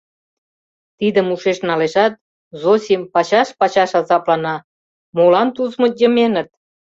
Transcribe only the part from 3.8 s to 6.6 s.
азаплана: молан Тузмыт йыменыт?